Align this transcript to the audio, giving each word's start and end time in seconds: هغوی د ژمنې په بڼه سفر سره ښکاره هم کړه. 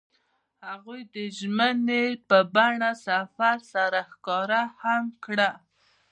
هغوی 0.69 1.01
د 1.15 1.17
ژمنې 1.37 2.05
په 2.27 2.37
بڼه 2.55 2.91
سفر 3.07 3.57
سره 3.73 3.99
ښکاره 4.11 4.61
هم 4.81 5.03
کړه. 5.25 5.49